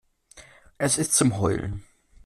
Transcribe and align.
Es 0.79 0.97
ist 0.97 1.13
zum 1.13 1.37
Heulen. 1.37 1.83